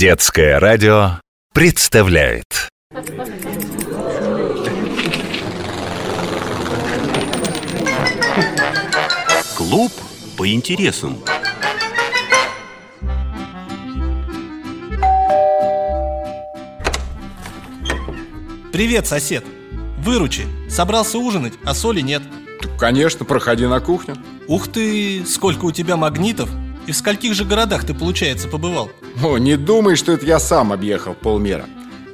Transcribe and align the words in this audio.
Детское 0.00 0.58
радио 0.58 1.20
представляет 1.52 2.70
Клуб 9.54 9.92
по 10.38 10.50
интересам. 10.50 11.18
Привет, 18.72 19.06
сосед. 19.06 19.44
Выручи. 19.98 20.46
Собрался 20.70 21.18
ужинать, 21.18 21.52
а 21.66 21.74
соли 21.74 22.00
нет. 22.00 22.22
Конечно, 22.78 23.26
проходи 23.26 23.66
на 23.66 23.80
кухню. 23.80 24.16
Ух 24.48 24.68
ты, 24.68 25.26
сколько 25.26 25.66
у 25.66 25.72
тебя 25.72 25.98
магнитов. 25.98 26.48
И 26.90 26.92
в 26.92 26.96
скольких 26.96 27.34
же 27.34 27.44
городах 27.44 27.84
ты, 27.84 27.94
получается, 27.94 28.48
побывал? 28.48 28.90
О, 29.22 29.38
не 29.38 29.56
думай, 29.56 29.94
что 29.94 30.10
это 30.10 30.26
я 30.26 30.40
сам 30.40 30.72
объехал 30.72 31.14
полмира. 31.14 31.66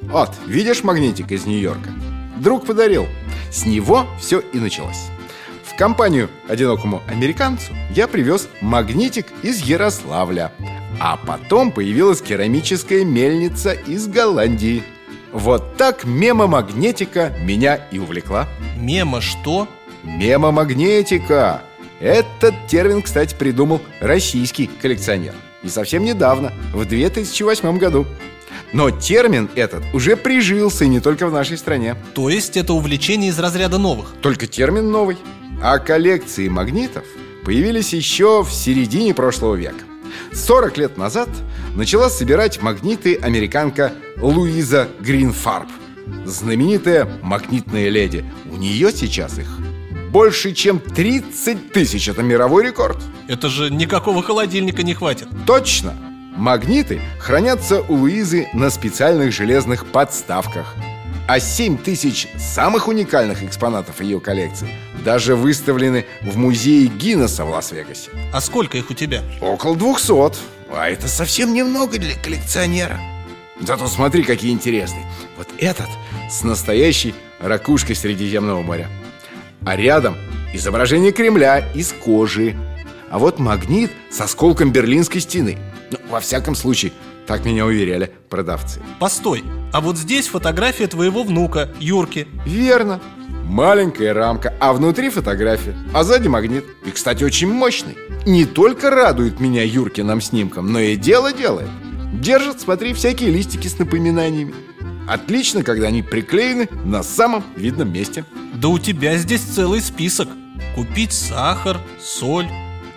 Вот, 0.03 0.33
видишь 0.47 0.85
магнитик 0.85 1.33
из 1.33 1.47
Нью-Йорка? 1.47 1.89
Друг 2.37 2.67
подарил. 2.67 3.07
С 3.51 3.65
него 3.65 4.07
все 4.21 4.41
и 4.41 4.59
началось. 4.59 5.07
В 5.65 5.75
компанию 5.79 6.29
одинокому 6.47 7.01
американцу 7.09 7.73
я 7.95 8.07
привез 8.07 8.51
магнитик 8.61 9.29
из 9.43 9.63
Ярославля. 9.63 10.53
А 11.01 11.17
потом 11.17 11.73
появилась 11.73 12.21
керамическая 12.21 13.03
мельница 13.03 13.73
из 13.73 14.07
Голландии. 14.09 14.83
Вот 15.33 15.79
так 15.79 16.05
мема-магнетика 16.05 17.35
меня 17.41 17.77
и 17.91 17.99
увлекла. 17.99 18.47
Мема 18.77 19.23
что? 19.23 19.69
Мемомагнетика. 20.03 21.63
Этот 22.01 22.55
термин, 22.67 23.03
кстати, 23.03 23.35
придумал 23.35 23.81
российский 24.01 24.67
коллекционер. 24.67 25.35
И 25.63 25.69
совсем 25.69 26.05
недавно, 26.05 26.53
в 26.73 26.85
2008 26.85 27.79
году. 27.79 28.07
Но 28.73 28.91
термин 28.91 29.49
этот 29.55 29.83
уже 29.95 30.17
прижился 30.17 30.85
и 30.85 30.89
не 30.89 31.01
только 31.01 31.27
в 31.27 31.33
нашей 31.33 31.57
стране. 31.57 31.97
То 32.15 32.29
есть 32.29 32.57
это 32.57 32.75
увлечение 32.75 33.31
из 33.31 33.39
разряда 33.39 33.79
новых? 33.79 34.15
Только 34.21 34.47
термин 34.47 34.91
новый. 34.91 35.17
А 35.63 35.79
коллекции 35.79 36.49
магнитов 36.49 37.05
появились 37.45 37.95
еще 37.95 38.43
в 38.43 38.53
середине 38.53 39.15
прошлого 39.15 39.55
века. 39.55 39.85
40 40.33 40.77
лет 40.77 40.99
назад 40.99 41.29
начала 41.75 42.11
собирать 42.11 42.61
магниты 42.61 43.17
американка 43.17 43.93
Луиза 44.19 44.89
Гринфарб. 45.01 45.69
Знаменитая 46.25 47.09
магнитная 47.23 47.89
леди. 47.89 48.25
У 48.51 48.57
нее 48.57 48.93
сейчас 48.93 49.39
их 49.39 49.49
больше, 50.11 50.53
чем 50.53 50.81
30 50.81 51.73
тысяч. 51.73 52.09
Это 52.09 52.23
мировой 52.23 52.65
рекорд. 52.65 52.99
Это 53.29 53.49
же 53.49 53.71
никакого 53.71 54.23
холодильника 54.23 54.83
не 54.83 54.95
хватит. 54.95 55.29
Точно! 55.47 55.95
Магниты 56.37 57.01
хранятся 57.19 57.81
у 57.83 57.95
Луизы 57.95 58.49
на 58.53 58.71
специальных 58.71 59.33
железных 59.33 59.87
подставках. 59.87 60.75
А 61.29 61.41
7 61.41 61.79
тысяч 61.79 62.29
самых 62.37 62.89
уникальных 62.89 63.43
экспонатов 63.43 64.01
ее 64.01 64.21
коллекции 64.21 64.69
даже 65.07 65.37
выставлены 65.37 66.05
в 66.21 66.37
музее 66.37 66.89
Гиннесса 66.89 67.45
в 67.45 67.51
Лас-Вегасе. 67.51 68.11
А 68.33 68.41
сколько 68.41 68.77
их 68.77 68.91
у 68.91 68.95
тебя? 68.95 69.23
Около 69.41 69.77
200. 69.77 70.35
А 70.71 70.89
это 70.89 71.07
совсем 71.07 71.55
немного 71.55 71.99
для 71.99 72.15
коллекционера. 72.17 72.99
Зато 73.61 73.87
смотри, 73.87 74.25
какие 74.25 74.53
интересные. 74.53 75.07
Вот 75.37 75.49
этот 75.59 75.89
с 76.29 76.43
настоящей 76.43 77.15
ракушкой 77.39 77.95
Средиземного 77.95 78.63
моря. 78.63 78.89
А 79.65 79.77
рядом 79.77 80.17
изображение 80.53 81.13
Кремля 81.13 81.67
из 81.75 81.93
кожи. 81.93 82.57
А 83.11 83.19
вот 83.19 83.39
магнит 83.39 83.91
с 84.11 84.21
осколком 84.21 84.73
Берлинской 84.73 85.21
стены. 85.21 85.59
Ну, 85.91 85.99
во 86.11 86.21
всяком 86.21 86.55
случае, 86.55 86.93
так 87.27 87.45
меня 87.45 87.67
уверяли 87.67 88.13
продавцы. 88.29 88.81
Постой, 88.99 89.45
а 89.73 89.81
вот 89.81 89.97
здесь 89.97 90.29
фотография 90.29 90.87
твоего 90.87 91.23
внука, 91.23 91.71
Юрки. 91.81 92.29
Верно. 92.45 93.01
Маленькая 93.45 94.13
рамка, 94.13 94.55
а 94.59 94.73
внутри 94.73 95.09
фотография, 95.09 95.77
а 95.95 96.03
сзади 96.03 96.27
магнит. 96.27 96.65
И, 96.85 96.91
кстати, 96.91 97.23
очень 97.23 97.53
мощный. 97.53 97.97
Не 98.25 98.45
только 98.45 98.91
радует 98.91 99.39
меня 99.39 99.63
Юркиным 99.63 100.21
снимком, 100.21 100.73
но 100.73 100.81
и 100.81 100.97
дело 100.97 101.33
делает. 101.33 101.69
Держит, 102.13 102.61
смотри, 102.61 102.93
всякие 102.93 103.31
листики 103.31 103.69
с 103.69 103.79
напоминаниями. 103.79 104.55
Отлично, 105.07 105.63
когда 105.63 105.87
они 105.87 106.03
приклеены 106.03 106.69
на 106.85 107.03
самом 107.03 107.45
видном 107.57 107.93
месте. 107.93 108.25
Да 108.55 108.69
у 108.69 108.79
тебя 108.79 109.17
здесь 109.17 109.43
целый 109.43 109.81
список. 109.81 110.29
Купить 110.75 111.13
сахар, 111.13 111.81
соль. 112.01 112.49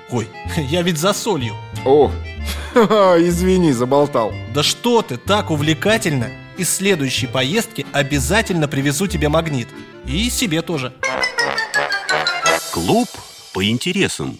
Ой, 0.09 0.27
я 0.57 0.81
ведь 0.81 0.97
за 0.97 1.13
солью. 1.13 1.53
О, 1.85 2.11
извини, 2.73 3.71
заболтал. 3.71 4.33
Да 4.53 4.63
что 4.63 5.01
ты, 5.01 5.17
так 5.17 5.51
увлекательно. 5.51 6.29
Из 6.57 6.69
следующей 6.69 7.27
поездки 7.27 7.85
обязательно 7.93 8.67
привезу 8.67 9.07
тебе 9.07 9.29
магнит. 9.29 9.67
И 10.05 10.29
себе 10.29 10.61
тоже. 10.61 10.93
Клуб 12.73 13.07
по 13.53 13.63
интересам. 13.63 14.39